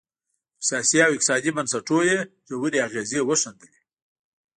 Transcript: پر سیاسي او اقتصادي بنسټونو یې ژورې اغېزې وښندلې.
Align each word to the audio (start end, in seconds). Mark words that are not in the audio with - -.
پر 0.57 0.63
سیاسي 0.67 0.97
او 1.05 1.11
اقتصادي 1.15 1.51
بنسټونو 1.55 2.01
یې 2.09 2.17
ژورې 2.47 2.79
اغېزې 2.87 3.19
وښندلې. 3.25 3.79